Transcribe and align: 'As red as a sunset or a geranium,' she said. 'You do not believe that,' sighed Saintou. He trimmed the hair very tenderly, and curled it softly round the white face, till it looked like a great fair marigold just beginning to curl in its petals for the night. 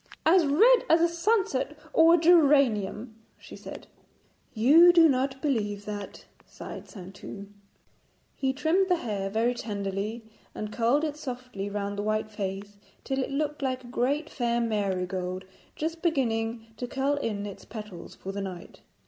'As 0.25 0.47
red 0.47 0.79
as 0.89 0.99
a 0.99 1.07
sunset 1.07 1.77
or 1.93 2.15
a 2.15 2.17
geranium,' 2.17 3.13
she 3.37 3.55
said. 3.55 3.85
'You 4.51 4.91
do 4.91 5.07
not 5.07 5.39
believe 5.43 5.85
that,' 5.85 6.25
sighed 6.43 6.87
Saintou. 6.89 7.45
He 8.35 8.51
trimmed 8.51 8.89
the 8.89 8.95
hair 8.95 9.29
very 9.29 9.53
tenderly, 9.53 10.25
and 10.55 10.73
curled 10.73 11.03
it 11.03 11.17
softly 11.17 11.69
round 11.69 11.99
the 11.99 12.01
white 12.01 12.31
face, 12.31 12.77
till 13.03 13.19
it 13.19 13.29
looked 13.29 13.61
like 13.61 13.83
a 13.83 13.87
great 13.89 14.27
fair 14.27 14.59
marigold 14.59 15.45
just 15.75 16.01
beginning 16.01 16.65
to 16.77 16.87
curl 16.87 17.17
in 17.17 17.45
its 17.45 17.63
petals 17.63 18.15
for 18.15 18.31
the 18.31 18.41
night. 18.41 18.81